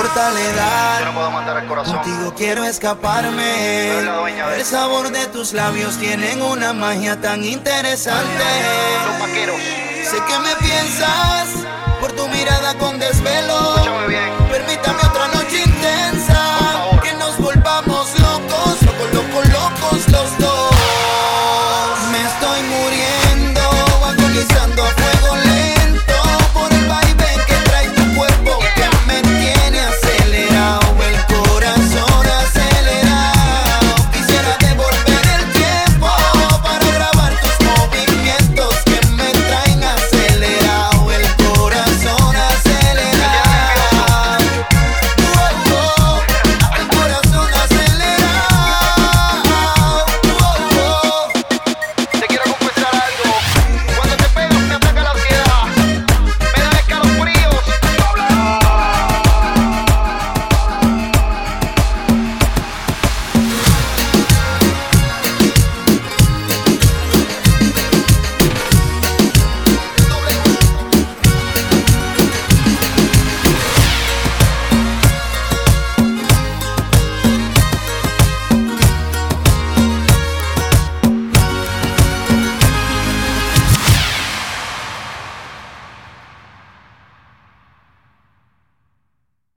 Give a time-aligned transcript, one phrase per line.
[0.00, 0.98] importa la edad.
[1.00, 1.96] Yo no puedo matar el corazón.
[1.96, 3.42] Contigo quiero escaparme.
[3.42, 8.44] De el sabor de tus labios tienen una magia tan interesante.
[9.06, 9.56] Los vaqueros.
[9.56, 11.48] Sé que me piensas
[12.00, 13.76] por tu mirada con desvelo.
[13.76, 14.39] Escúchame bien.